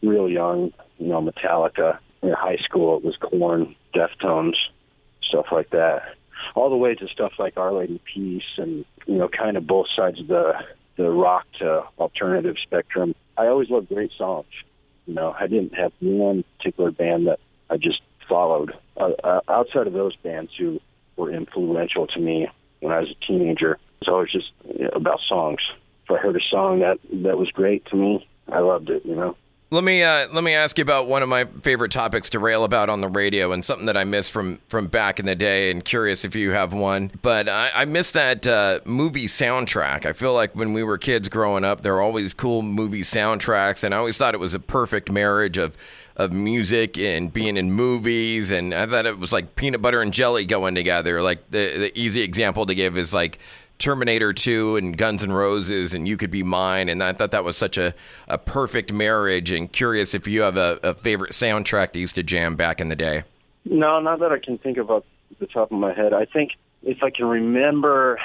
real 0.06 0.28
young, 0.28 0.72
you 0.98 1.08
know, 1.08 1.22
Metallica. 1.22 1.98
In 2.22 2.32
high 2.32 2.56
school, 2.56 2.96
it 2.96 3.04
was 3.04 3.16
Korn, 3.16 3.74
Deftones, 3.94 4.54
stuff 5.22 5.46
like 5.52 5.70
that. 5.70 6.14
All 6.54 6.70
the 6.70 6.76
way 6.76 6.94
to 6.94 7.08
stuff 7.08 7.32
like 7.38 7.56
Our 7.56 7.72
Lady 7.72 8.00
Peace 8.12 8.42
and, 8.56 8.84
you 9.06 9.16
know, 9.16 9.28
kind 9.28 9.56
of 9.56 9.66
both 9.66 9.86
sides 9.94 10.20
of 10.20 10.28
the, 10.28 10.52
the 10.96 11.10
rock 11.10 11.46
to 11.58 11.82
alternative 11.98 12.56
spectrum. 12.62 13.14
I 13.36 13.46
always 13.46 13.68
loved 13.68 13.88
great 13.88 14.10
songs. 14.16 14.46
You 15.06 15.14
know, 15.14 15.34
I 15.38 15.46
didn't 15.46 15.74
have 15.74 15.92
one 16.00 16.44
particular 16.56 16.90
band 16.90 17.26
that 17.26 17.40
I 17.68 17.76
just 17.76 18.00
followed. 18.28 18.72
Uh, 18.96 19.10
uh, 19.22 19.40
outside 19.48 19.86
of 19.86 19.92
those 19.92 20.16
bands 20.16 20.50
who 20.58 20.80
were 21.16 21.30
influential 21.30 22.06
to 22.08 22.20
me 22.20 22.48
when 22.80 22.92
I 22.92 23.00
was 23.00 23.10
a 23.10 23.26
teenager, 23.26 23.74
it 23.74 23.80
was 24.00 24.08
always 24.08 24.32
just 24.32 24.50
you 24.64 24.84
know, 24.84 24.90
about 24.94 25.20
songs. 25.28 25.60
If 26.04 26.10
I 26.10 26.18
heard 26.18 26.36
a 26.36 26.44
song 26.50 26.80
that 26.80 26.98
that 27.22 27.38
was 27.38 27.50
great 27.50 27.86
to 27.86 27.96
me, 27.96 28.28
I 28.50 28.60
loved 28.60 28.90
it. 28.90 29.04
You 29.04 29.16
know. 29.16 29.36
Let 29.74 29.82
me 29.82 30.04
uh, 30.04 30.28
let 30.32 30.44
me 30.44 30.54
ask 30.54 30.78
you 30.78 30.82
about 30.82 31.08
one 31.08 31.24
of 31.24 31.28
my 31.28 31.46
favorite 31.46 31.90
topics 31.90 32.30
to 32.30 32.38
rail 32.38 32.62
about 32.62 32.88
on 32.88 33.00
the 33.00 33.08
radio, 33.08 33.50
and 33.50 33.64
something 33.64 33.86
that 33.86 33.96
I 33.96 34.04
missed 34.04 34.30
from 34.30 34.60
from 34.68 34.86
back 34.86 35.18
in 35.18 35.26
the 35.26 35.34
day. 35.34 35.72
And 35.72 35.84
curious 35.84 36.24
if 36.24 36.36
you 36.36 36.52
have 36.52 36.72
one, 36.72 37.10
but 37.22 37.48
I, 37.48 37.72
I 37.74 37.84
miss 37.84 38.12
that 38.12 38.46
uh, 38.46 38.78
movie 38.84 39.26
soundtrack. 39.26 40.06
I 40.06 40.12
feel 40.12 40.32
like 40.32 40.54
when 40.54 40.74
we 40.74 40.84
were 40.84 40.96
kids 40.96 41.28
growing 41.28 41.64
up, 41.64 41.82
there 41.82 41.94
were 41.94 42.02
always 42.02 42.34
cool 42.34 42.62
movie 42.62 43.02
soundtracks, 43.02 43.82
and 43.82 43.92
I 43.92 43.98
always 43.98 44.16
thought 44.16 44.32
it 44.32 44.38
was 44.38 44.54
a 44.54 44.60
perfect 44.60 45.10
marriage 45.10 45.58
of 45.58 45.76
of 46.16 46.32
music 46.32 46.96
and 46.96 47.32
being 47.32 47.56
in 47.56 47.72
movies. 47.72 48.52
And 48.52 48.72
I 48.72 48.86
thought 48.86 49.06
it 49.06 49.18
was 49.18 49.32
like 49.32 49.56
peanut 49.56 49.82
butter 49.82 50.00
and 50.00 50.12
jelly 50.12 50.44
going 50.44 50.76
together. 50.76 51.20
Like 51.20 51.50
the 51.50 51.78
the 51.78 51.98
easy 51.98 52.22
example 52.22 52.64
to 52.66 52.76
give 52.76 52.96
is 52.96 53.12
like 53.12 53.40
Terminator 53.78 54.32
2 54.32 54.76
and 54.76 54.96
Guns 54.96 55.22
N' 55.22 55.32
Roses 55.32 55.94
and 55.94 56.06
You 56.06 56.16
Could 56.16 56.30
Be 56.30 56.42
Mine. 56.42 56.88
And 56.88 57.02
I 57.02 57.12
thought 57.12 57.32
that 57.32 57.44
was 57.44 57.56
such 57.56 57.76
a, 57.76 57.94
a 58.28 58.38
perfect 58.38 58.92
marriage. 58.92 59.50
And 59.50 59.70
curious 59.70 60.14
if 60.14 60.26
you 60.26 60.42
have 60.42 60.56
a, 60.56 60.78
a 60.82 60.94
favorite 60.94 61.32
soundtrack 61.32 61.92
that 61.92 61.98
used 61.98 62.14
to 62.14 62.22
jam 62.22 62.56
back 62.56 62.80
in 62.80 62.88
the 62.88 62.96
day. 62.96 63.24
No, 63.64 64.00
not 64.00 64.20
that 64.20 64.32
I 64.32 64.38
can 64.38 64.58
think 64.58 64.78
of 64.78 64.90
off 64.90 65.04
the 65.38 65.46
top 65.46 65.72
of 65.72 65.78
my 65.78 65.92
head. 65.92 66.12
I 66.12 66.26
think 66.26 66.52
if 66.82 67.02
I 67.02 67.10
can 67.10 67.26
remember, 67.26 68.18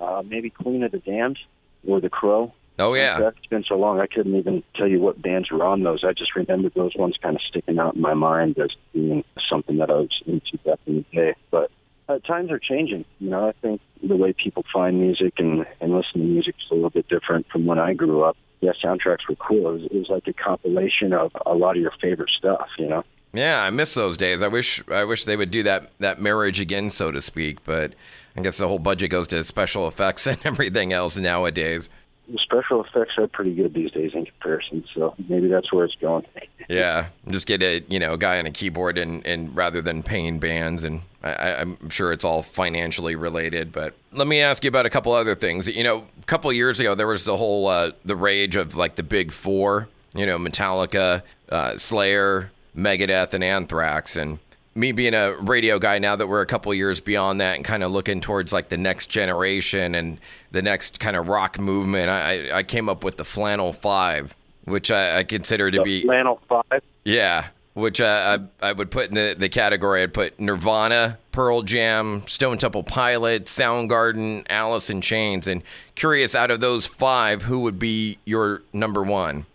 uh, 0.00 0.22
maybe 0.26 0.50
Queen 0.50 0.82
of 0.82 0.92
the 0.92 0.98
Damned 0.98 1.38
or 1.86 2.00
The 2.00 2.10
Crow. 2.10 2.52
Oh 2.78 2.92
yeah, 2.92 3.18
that's 3.18 3.46
been 3.46 3.64
so 3.64 3.76
long 3.76 4.00
I 4.00 4.06
couldn't 4.06 4.36
even 4.36 4.62
tell 4.74 4.86
you 4.86 5.00
what 5.00 5.22
bands 5.22 5.50
were 5.50 5.64
on 5.64 5.82
those. 5.82 6.04
I 6.04 6.12
just 6.12 6.36
remember 6.36 6.68
those 6.68 6.94
ones 6.94 7.16
kind 7.22 7.34
of 7.34 7.40
sticking 7.40 7.78
out 7.78 7.94
in 7.94 8.02
my 8.02 8.12
mind 8.12 8.58
as 8.58 8.68
being 8.92 9.24
something 9.48 9.78
that 9.78 9.88
I 9.88 9.94
was 9.94 10.22
into 10.26 10.58
back 10.58 10.78
in 10.86 10.96
the 10.96 11.16
day. 11.16 11.34
But 11.50 11.70
uh, 12.08 12.18
times 12.20 12.50
are 12.50 12.58
changing. 12.58 13.04
You 13.18 13.30
know, 13.30 13.48
I 13.48 13.52
think 13.62 13.80
the 14.02 14.16
way 14.16 14.32
people 14.32 14.64
find 14.72 15.00
music 15.00 15.34
and 15.38 15.66
and 15.80 15.94
listen 15.94 16.20
to 16.20 16.26
music 16.26 16.54
is 16.58 16.70
a 16.70 16.74
little 16.74 16.90
bit 16.90 17.08
different 17.08 17.46
from 17.48 17.66
when 17.66 17.78
I 17.78 17.94
grew 17.94 18.22
up. 18.22 18.36
Yeah, 18.60 18.72
soundtracks 18.82 19.28
were 19.28 19.36
cool. 19.36 19.68
It 19.68 19.72
was, 19.72 19.82
it 19.84 19.92
was 19.92 20.08
like 20.08 20.26
a 20.26 20.32
compilation 20.32 21.12
of 21.12 21.30
a 21.44 21.54
lot 21.54 21.76
of 21.76 21.82
your 21.82 21.92
favorite 22.00 22.30
stuff. 22.36 22.68
You 22.78 22.88
know. 22.88 23.04
Yeah, 23.32 23.62
I 23.62 23.70
miss 23.70 23.92
those 23.94 24.16
days. 24.16 24.40
I 24.40 24.48
wish 24.48 24.82
I 24.88 25.04
wish 25.04 25.24
they 25.24 25.36
would 25.36 25.50
do 25.50 25.62
that 25.64 25.90
that 25.98 26.20
marriage 26.20 26.60
again, 26.60 26.90
so 26.90 27.10
to 27.10 27.20
speak. 27.20 27.64
But 27.64 27.94
I 28.36 28.42
guess 28.42 28.58
the 28.58 28.68
whole 28.68 28.78
budget 28.78 29.10
goes 29.10 29.28
to 29.28 29.44
special 29.44 29.88
effects 29.88 30.26
and 30.26 30.38
everything 30.44 30.92
else 30.92 31.16
nowadays. 31.16 31.88
The 32.28 32.38
special 32.38 32.82
effects 32.82 33.12
are 33.18 33.28
pretty 33.28 33.54
good 33.54 33.72
these 33.72 33.92
days 33.92 34.12
in 34.14 34.24
comparison, 34.24 34.84
so 34.94 35.14
maybe 35.28 35.46
that's 35.46 35.72
where 35.72 35.84
it's 35.84 35.94
going. 35.94 36.24
yeah, 36.68 37.06
just 37.28 37.46
get 37.46 37.62
a 37.62 37.84
you 37.88 37.98
know 37.98 38.14
a 38.14 38.18
guy 38.18 38.38
on 38.38 38.46
a 38.46 38.50
keyboard 38.50 38.98
and 38.98 39.24
and 39.24 39.54
rather 39.54 39.80
than 39.80 40.02
paying 40.02 40.38
bands, 40.38 40.82
and 40.82 41.02
I, 41.22 41.54
I'm 41.54 41.88
sure 41.90 42.12
it's 42.12 42.24
all 42.24 42.42
financially 42.42 43.14
related. 43.14 43.70
But 43.70 43.94
let 44.12 44.26
me 44.26 44.40
ask 44.40 44.64
you 44.64 44.68
about 44.68 44.86
a 44.86 44.90
couple 44.90 45.12
other 45.12 45.34
things. 45.34 45.68
You 45.68 45.84
know, 45.84 46.04
a 46.20 46.24
couple 46.24 46.52
years 46.52 46.80
ago 46.80 46.94
there 46.94 47.06
was 47.06 47.24
the 47.24 47.36
whole 47.36 47.68
uh, 47.68 47.92
the 48.04 48.16
rage 48.16 48.56
of 48.56 48.74
like 48.74 48.96
the 48.96 49.02
big 49.04 49.30
four. 49.30 49.88
You 50.14 50.26
know, 50.26 50.38
Metallica, 50.38 51.22
uh, 51.50 51.76
Slayer, 51.76 52.50
Megadeth, 52.76 53.34
and 53.34 53.44
Anthrax, 53.44 54.16
and 54.16 54.38
me 54.76 54.92
being 54.92 55.14
a 55.14 55.34
radio 55.36 55.78
guy 55.78 55.98
now 55.98 56.14
that 56.16 56.26
we're 56.26 56.42
a 56.42 56.46
couple 56.46 56.72
years 56.74 57.00
beyond 57.00 57.40
that 57.40 57.56
and 57.56 57.64
kind 57.64 57.82
of 57.82 57.90
looking 57.90 58.20
towards 58.20 58.52
like 58.52 58.68
the 58.68 58.76
next 58.76 59.06
generation 59.06 59.94
and 59.94 60.18
the 60.50 60.62
next 60.62 61.00
kind 61.00 61.16
of 61.16 61.28
rock 61.28 61.58
movement, 61.58 62.10
I, 62.10 62.58
I 62.58 62.62
came 62.62 62.88
up 62.88 63.02
with 63.02 63.16
the 63.16 63.24
Flannel 63.24 63.72
Five, 63.72 64.36
which 64.64 64.90
I, 64.90 65.18
I 65.18 65.24
consider 65.24 65.70
to 65.70 65.78
The 65.78 65.82
be 65.84 66.02
Flannel 66.02 66.40
Five. 66.48 66.82
yeah, 67.04 67.46
which 67.74 68.00
uh, 68.00 68.38
I 68.62 68.68
I 68.68 68.72
would 68.72 68.90
put 68.90 69.08
in 69.08 69.14
the, 69.14 69.34
the 69.38 69.48
category. 69.48 70.02
I'd 70.02 70.12
put 70.14 70.38
Nirvana, 70.38 71.18
Pearl 71.32 71.62
Jam, 71.62 72.22
Stone 72.26 72.58
Temple 72.58 72.82
Pilots, 72.82 73.56
Soundgarden, 73.56 74.44
Alice 74.50 74.90
in 74.90 75.00
Chains, 75.00 75.46
and 75.48 75.62
curious 75.94 76.34
out 76.34 76.50
of 76.50 76.60
those 76.60 76.86
five, 76.86 77.42
who 77.42 77.60
would 77.60 77.78
be 77.78 78.18
your 78.24 78.62
number 78.72 79.02
one? 79.02 79.46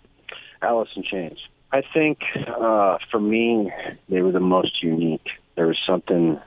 Alice 0.64 0.90
in 0.96 1.04
Chains. 1.04 1.40
I 1.74 1.82
think 1.94 2.20
uh, 2.48 2.98
for 3.10 3.20
me, 3.20 3.72
they 4.10 4.22
were 4.22 4.32
the 4.32 4.40
most 4.40 4.84
unique. 4.84 5.28
There 5.56 5.68
was 5.68 5.78
something 5.88 6.40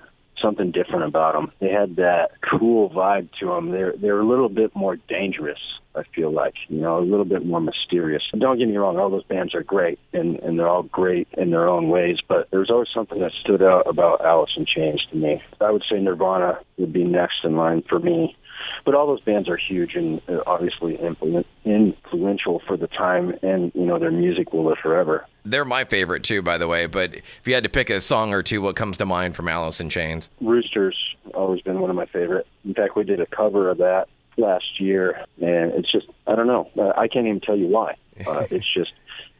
something 0.42 0.72
different 0.72 1.04
about 1.04 1.34
them. 1.34 1.50
They 1.60 1.70
had 1.70 1.96
that 1.96 2.32
cool 2.42 2.90
vibe 2.90 3.28
to 3.40 3.46
them. 3.46 3.70
They're 3.70 3.94
they're 3.96 4.20
a 4.20 4.26
little 4.26 4.48
bit 4.48 4.74
more 4.74 4.96
dangerous. 4.96 5.60
I 5.96 6.02
feel 6.14 6.32
like 6.32 6.54
you 6.68 6.80
know 6.80 6.98
a 6.98 7.00
little 7.00 7.24
bit 7.24 7.46
more 7.46 7.60
mysterious. 7.60 8.22
And 8.32 8.40
don't 8.40 8.58
get 8.58 8.68
me 8.68 8.76
wrong, 8.76 8.98
all 8.98 9.10
those 9.10 9.24
bands 9.24 9.54
are 9.54 9.62
great 9.62 9.98
and 10.12 10.38
and 10.40 10.58
they're 10.58 10.68
all 10.68 10.82
great 10.82 11.28
in 11.38 11.50
their 11.50 11.68
own 11.68 11.88
ways. 11.88 12.18
But 12.28 12.50
there's 12.50 12.70
always 12.70 12.88
something 12.94 13.20
that 13.20 13.32
stood 13.40 13.62
out 13.62 13.86
about 13.86 14.24
Alice 14.24 14.50
in 14.56 14.66
Chains 14.66 15.06
to 15.10 15.16
me. 15.16 15.42
I 15.60 15.70
would 15.70 15.84
say 15.90 16.00
Nirvana 16.00 16.58
would 16.78 16.92
be 16.92 17.04
next 17.04 17.44
in 17.44 17.56
line 17.56 17.82
for 17.88 17.98
me. 17.98 18.36
But 18.84 18.94
all 18.94 19.06
those 19.06 19.20
bands 19.20 19.48
are 19.48 19.56
huge 19.56 19.94
and 19.94 20.20
uh, 20.28 20.40
obviously 20.46 20.96
influ- 20.96 21.44
influential 21.64 22.60
for 22.66 22.76
the 22.76 22.86
time, 22.86 23.34
and 23.42 23.72
you 23.74 23.86
know 23.86 23.98
their 23.98 24.10
music 24.10 24.52
will 24.52 24.64
live 24.64 24.78
forever. 24.82 25.26
They're 25.44 25.64
my 25.64 25.84
favorite 25.84 26.22
too, 26.22 26.42
by 26.42 26.58
the 26.58 26.68
way. 26.68 26.86
But 26.86 27.14
if 27.14 27.46
you 27.46 27.54
had 27.54 27.64
to 27.64 27.70
pick 27.70 27.90
a 27.90 28.00
song 28.00 28.32
or 28.32 28.42
two, 28.42 28.60
what 28.62 28.76
comes 28.76 28.96
to 28.98 29.06
mind 29.06 29.36
from 29.36 29.48
Alice 29.48 29.80
in 29.80 29.88
Chains? 29.88 30.28
Roosters 30.40 30.96
always 31.34 31.60
been 31.62 31.80
one 31.80 31.90
of 31.90 31.96
my 31.96 32.06
favorite. 32.06 32.46
In 32.64 32.74
fact, 32.74 32.96
we 32.96 33.04
did 33.04 33.20
a 33.20 33.26
cover 33.26 33.70
of 33.70 33.78
that 33.78 34.08
last 34.36 34.80
year, 34.80 35.24
and 35.40 35.72
it's 35.72 35.90
just 35.90 36.06
I 36.26 36.34
don't 36.34 36.46
know. 36.46 36.68
Uh, 36.78 36.92
I 36.96 37.08
can't 37.08 37.26
even 37.26 37.40
tell 37.40 37.56
you 37.56 37.68
why. 37.68 37.96
Uh, 38.28 38.46
it's 38.48 38.72
just 38.72 38.92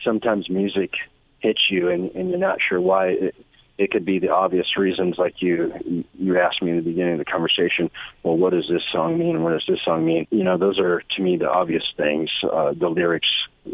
sometimes 0.03 0.51
music 0.51 0.95
hits 1.39 1.71
you, 1.71 1.89
and, 1.91 2.11
and 2.17 2.31
you're 2.31 2.39
not 2.39 2.59
sure 2.67 2.81
why. 2.81 3.11
It, 3.11 3.37
it 3.77 3.91
could 3.91 4.05
be 4.05 4.19
the 4.19 4.29
obvious 4.29 4.77
reasons, 4.77 5.17
like 5.19 5.43
you 5.43 6.05
you 6.15 6.39
asked 6.39 6.63
me 6.63 6.71
in 6.71 6.77
the 6.77 6.83
beginning 6.83 7.15
of 7.15 7.19
the 7.19 7.25
conversation. 7.25 7.91
Well, 8.23 8.37
what 8.37 8.53
does 8.53 8.69
this 8.71 8.83
song 8.93 9.19
mean? 9.19 9.43
What 9.43 9.51
does 9.51 9.65
this 9.67 9.81
song 9.85 10.07
mean? 10.07 10.27
You 10.31 10.45
know, 10.45 10.57
those 10.57 10.79
are 10.79 11.03
to 11.17 11.23
me 11.23 11.37
the 11.37 11.51
obvious 11.51 11.83
things. 11.97 12.31
Uh, 12.43 12.73
the 12.73 12.89
lyrics 12.89 13.29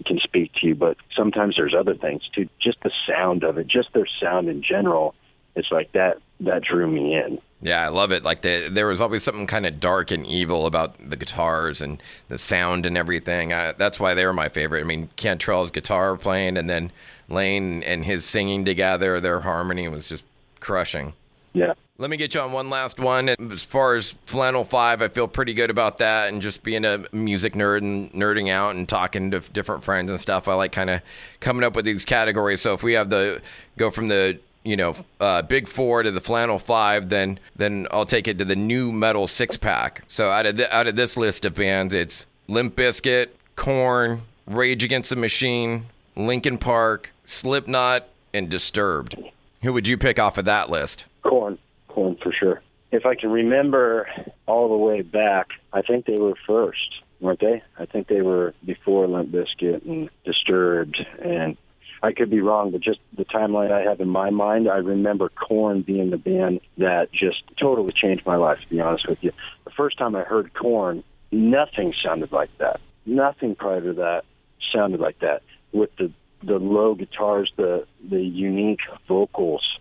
can 0.06 0.18
speak 0.18 0.52
to 0.60 0.68
you, 0.68 0.74
but 0.74 0.96
sometimes 1.14 1.56
there's 1.56 1.74
other 1.78 1.94
things 1.94 2.22
too. 2.34 2.48
Just 2.62 2.78
the 2.82 2.90
sound 3.06 3.44
of 3.44 3.58
it, 3.58 3.66
just 3.66 3.92
their 3.92 4.08
sound 4.22 4.48
in 4.48 4.62
general. 4.62 5.14
It's 5.54 5.70
like 5.70 5.92
that 5.92 6.18
that 6.40 6.62
drew 6.62 6.86
me 6.86 7.14
in. 7.14 7.38
Yeah, 7.62 7.84
I 7.84 7.88
love 7.88 8.10
it. 8.10 8.24
Like 8.24 8.42
the, 8.42 8.68
there 8.70 8.86
was 8.86 9.00
always 9.00 9.22
something 9.22 9.46
kind 9.46 9.66
of 9.66 9.80
dark 9.80 10.10
and 10.10 10.26
evil 10.26 10.66
about 10.66 10.94
the 11.10 11.16
guitars 11.16 11.80
and 11.80 12.02
the 12.28 12.38
sound 12.38 12.86
and 12.86 12.96
everything. 12.96 13.52
I, 13.52 13.72
that's 13.72 14.00
why 14.00 14.14
they 14.14 14.24
were 14.24 14.32
my 14.32 14.48
favorite. 14.48 14.80
I 14.80 14.84
mean, 14.84 15.10
Cantrell's 15.16 15.70
guitar 15.70 16.16
playing 16.16 16.56
and 16.56 16.70
then 16.70 16.90
Lane 17.28 17.82
and 17.82 18.04
his 18.04 18.24
singing 18.24 18.64
together, 18.64 19.20
their 19.20 19.40
harmony 19.40 19.88
was 19.88 20.08
just 20.08 20.24
crushing. 20.58 21.12
Yeah. 21.52 21.74
Let 21.98 22.08
me 22.08 22.16
get 22.16 22.34
you 22.34 22.40
on 22.40 22.52
one 22.52 22.70
last 22.70 22.98
one. 22.98 23.28
As 23.28 23.62
far 23.62 23.94
as 23.94 24.12
Flannel 24.24 24.64
Five, 24.64 25.02
I 25.02 25.08
feel 25.08 25.28
pretty 25.28 25.52
good 25.52 25.68
about 25.68 25.98
that, 25.98 26.32
and 26.32 26.40
just 26.40 26.62
being 26.62 26.86
a 26.86 27.04
music 27.12 27.52
nerd 27.52 27.82
and 27.82 28.10
nerding 28.14 28.50
out 28.50 28.74
and 28.74 28.88
talking 28.88 29.30
to 29.32 29.40
different 29.40 29.84
friends 29.84 30.10
and 30.10 30.18
stuff. 30.18 30.48
I 30.48 30.54
like 30.54 30.72
kind 30.72 30.88
of 30.88 31.02
coming 31.40 31.62
up 31.62 31.76
with 31.76 31.84
these 31.84 32.06
categories. 32.06 32.62
So 32.62 32.72
if 32.72 32.82
we 32.82 32.94
have 32.94 33.10
the 33.10 33.42
go 33.76 33.90
from 33.90 34.08
the 34.08 34.38
you 34.64 34.76
know 34.76 34.94
uh, 35.20 35.42
big 35.42 35.68
four 35.68 36.02
to 36.02 36.10
the 36.10 36.20
flannel 36.20 36.58
five, 36.58 37.08
then 37.08 37.38
then 37.56 37.86
I'll 37.90 38.06
take 38.06 38.28
it 38.28 38.38
to 38.38 38.44
the 38.44 38.56
nu 38.56 38.92
metal 38.92 39.26
six 39.26 39.56
pack. 39.56 40.02
So 40.08 40.30
out 40.30 40.46
of 40.46 40.60
out 40.60 40.86
of 40.86 40.96
this 40.96 41.16
list 41.16 41.44
of 41.44 41.54
bands, 41.54 41.94
it's 41.94 42.26
Limp 42.48 42.76
Bizkit, 42.76 43.28
Korn, 43.56 44.22
Rage 44.46 44.84
Against 44.84 45.10
the 45.10 45.16
Machine, 45.16 45.86
Linkin 46.16 46.58
Park, 46.58 47.10
Slipknot, 47.24 48.08
and 48.34 48.48
Disturbed. 48.48 49.16
Who 49.62 49.72
would 49.72 49.86
you 49.86 49.96
pick 49.96 50.18
off 50.18 50.38
of 50.38 50.46
that 50.46 50.70
list? 50.70 51.04
Korn, 51.22 51.58
Korn 51.88 52.16
for 52.16 52.32
sure. 52.32 52.62
If 52.92 53.06
I 53.06 53.14
can 53.14 53.30
remember 53.30 54.08
all 54.46 54.68
the 54.68 54.76
way 54.76 55.02
back, 55.02 55.50
I 55.72 55.82
think 55.82 56.06
they 56.06 56.18
were 56.18 56.34
first, 56.46 57.02
weren't 57.20 57.40
they? 57.40 57.62
I 57.78 57.86
think 57.86 58.08
they 58.08 58.22
were 58.22 58.54
before 58.64 59.06
Limp 59.06 59.30
Bizkit 59.30 59.84
and 59.84 60.10
Disturbed, 60.24 60.98
and 61.22 61.56
I 62.02 62.12
could 62.12 62.30
be 62.30 62.40
wrong, 62.40 62.70
but 62.70 62.80
just 62.80 63.00
the 63.16 63.24
timeline 63.24 63.70
I 63.70 63.82
have 63.82 64.00
in 64.00 64.08
my 64.08 64.30
mind, 64.30 64.68
I 64.68 64.76
remember 64.76 65.28
Korn 65.28 65.82
being 65.82 66.10
the 66.10 66.16
band 66.16 66.60
that 66.78 67.12
just 67.12 67.42
totally 67.58 67.92
changed 67.92 68.24
my 68.24 68.36
life. 68.36 68.58
To 68.62 68.68
be 68.68 68.80
honest 68.80 69.08
with 69.08 69.18
you, 69.22 69.32
the 69.64 69.70
first 69.70 69.98
time 69.98 70.16
I 70.16 70.22
heard 70.22 70.54
Korn, 70.54 71.04
nothing 71.30 71.92
sounded 72.02 72.32
like 72.32 72.50
that. 72.58 72.80
Nothing 73.04 73.54
prior 73.54 73.82
to 73.82 73.92
that 73.94 74.24
sounded 74.72 75.00
like 75.00 75.18
that. 75.20 75.42
With 75.72 75.94
the 75.96 76.10
the 76.42 76.58
low 76.58 76.94
guitars, 76.94 77.52
the 77.56 77.86
the 78.08 78.20
unique 78.20 78.80
vocals, 79.06 79.78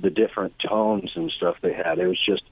the 0.00 0.10
different 0.10 0.54
tones 0.58 1.12
and 1.14 1.30
stuff 1.30 1.56
they 1.62 1.72
had. 1.72 1.98
It 1.98 2.08
was 2.08 2.20
just 2.24 2.42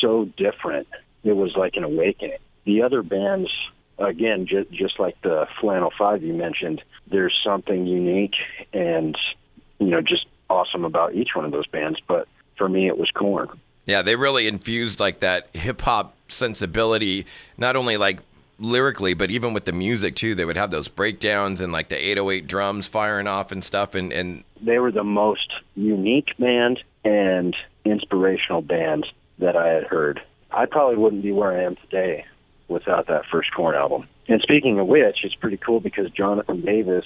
so 0.00 0.24
different. 0.36 0.88
It 1.22 1.36
was 1.36 1.54
like 1.56 1.76
an 1.76 1.84
awakening. 1.84 2.38
The 2.64 2.82
other 2.82 3.02
bands, 3.02 3.50
again, 3.98 4.46
just 4.46 4.70
just 4.70 4.98
like 4.98 5.20
the 5.22 5.46
Flannel 5.60 5.92
Five 5.96 6.22
you 6.22 6.34
mentioned, 6.34 6.82
there's 7.06 7.34
something 7.44 7.86
unique 7.86 8.34
and 8.72 9.16
you 9.78 9.86
know 9.86 10.00
just 10.00 10.26
awesome 10.48 10.84
about 10.84 11.14
each 11.14 11.30
one 11.34 11.44
of 11.44 11.52
those 11.52 11.66
bands. 11.66 11.98
But 12.06 12.28
for 12.56 12.68
me, 12.68 12.86
it 12.86 12.98
was 12.98 13.10
Korn. 13.10 13.48
Yeah, 13.86 14.02
they 14.02 14.16
really 14.16 14.48
infused 14.48 15.00
like 15.00 15.20
that 15.20 15.48
hip 15.54 15.80
hop 15.80 16.16
sensibility, 16.28 17.26
not 17.56 17.76
only 17.76 17.96
like 17.96 18.18
lyrically, 18.58 19.14
but 19.14 19.30
even 19.30 19.52
with 19.54 19.64
the 19.64 19.72
music 19.72 20.16
too. 20.16 20.34
They 20.34 20.44
would 20.44 20.56
have 20.56 20.70
those 20.70 20.88
breakdowns 20.88 21.60
and 21.60 21.72
like 21.72 21.88
the 21.88 21.96
808 21.96 22.46
drums 22.46 22.86
firing 22.86 23.26
off 23.26 23.52
and 23.52 23.62
stuff. 23.62 23.94
And, 23.94 24.12
and 24.12 24.44
they 24.60 24.78
were 24.78 24.90
the 24.90 25.04
most 25.04 25.52
unique 25.74 26.36
band 26.38 26.82
and 27.04 27.54
inspirational 27.84 28.62
band 28.62 29.06
that 29.38 29.56
I 29.56 29.68
had 29.68 29.84
heard. 29.84 30.20
I 30.50 30.66
probably 30.66 30.96
wouldn't 30.96 31.22
be 31.22 31.32
where 31.32 31.52
I 31.52 31.64
am 31.64 31.76
today 31.76 32.24
without 32.68 33.06
that 33.08 33.22
first 33.30 33.52
Korn 33.54 33.74
album. 33.74 34.08
And 34.28 34.40
speaking 34.42 34.78
of 34.78 34.86
which, 34.86 35.18
it's 35.22 35.34
pretty 35.34 35.56
cool 35.56 35.80
because 35.80 36.10
Jonathan 36.10 36.62
Davis 36.62 37.04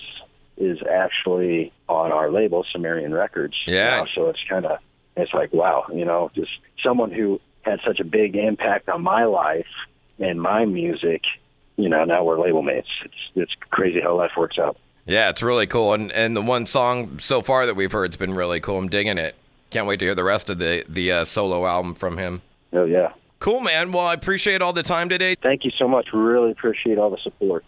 is 0.57 0.79
actually 0.91 1.73
on 1.89 2.13
our 2.13 2.31
label, 2.31 2.65
Sumerian 2.71 3.13
Records. 3.13 3.55
Yeah. 3.67 3.91
Now, 3.91 4.07
so 4.15 4.29
it's 4.29 4.41
kind 4.49 4.67
of, 4.67 4.79
it's 5.17 5.33
like, 5.33 5.53
wow, 5.53 5.87
you 5.93 6.05
know, 6.05 6.31
just 6.35 6.51
someone 6.83 7.11
who 7.11 7.41
had 7.63 7.81
such 7.87 8.01
a 8.01 8.05
big 8.05 8.37
impact 8.37 8.89
on 8.89 9.03
my 9.03 9.25
life 9.25 9.67
and 10.19 10.41
my 10.41 10.65
music, 10.65 11.23
you 11.77 11.89
know, 11.89 12.05
now 12.05 12.25
we're 12.25 12.41
label 12.41 12.63
mates. 12.63 12.89
It's 13.05 13.15
it's 13.35 13.53
crazy 13.71 14.01
how 14.01 14.17
life 14.17 14.33
works 14.37 14.59
out. 14.59 14.77
Yeah, 15.07 15.31
it's 15.31 15.43
really 15.43 15.67
cool. 15.67 15.95
And 15.95 16.13
and 16.13 16.37
the 16.37 16.43
one 16.43 16.67
song 16.67 17.19
so 17.21 17.43
far 17.43 17.67
that 17.67 17.75
we've 17.75 17.91
heard's 17.91 18.17
been 18.17 18.35
really 18.35 18.61
cool. 18.61 18.79
I'm 18.79 18.89
digging 18.89 19.19
it. 19.19 19.35
Can't 19.71 19.87
wait 19.87 19.99
to 20.01 20.05
hear 20.05 20.15
the 20.15 20.25
rest 20.25 20.51
of 20.51 20.59
the 20.59 20.85
the 20.89 21.13
uh, 21.13 21.25
solo 21.25 21.67
album 21.67 21.95
from 21.95 22.19
him. 22.19 22.43
Oh 22.73 22.85
yeah. 22.85 23.13
Cool, 23.41 23.61
man. 23.61 23.91
Well, 23.91 24.07
I 24.07 24.13
appreciate 24.13 24.61
all 24.61 24.75
the 24.75 24.83
time 24.83 25.09
today. 25.09 25.35
Thank 25.43 25.65
you 25.65 25.71
so 25.79 25.89
much. 25.89 26.09
Really 26.13 26.51
appreciate 26.51 26.99
all 26.99 27.11
the 27.11 27.19
support. 27.25 27.59